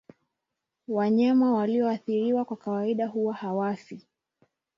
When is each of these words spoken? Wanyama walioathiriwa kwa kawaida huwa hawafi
Wanyama 0.87 1.51
walioathiriwa 1.53 2.45
kwa 2.45 2.57
kawaida 2.57 3.07
huwa 3.07 3.33
hawafi 3.33 4.07